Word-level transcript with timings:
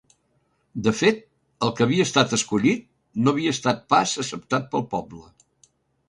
De 0.85 0.91
fet 0.99 1.19
el 1.65 1.73
que 1.79 1.83
havia 1.85 2.07
estat 2.09 2.33
escollit 2.37 2.87
no 3.27 3.33
havia 3.33 3.53
estat 3.57 3.83
pas 3.95 4.15
acceptat 4.23 4.65
pel 4.73 4.87
poble. 4.95 5.23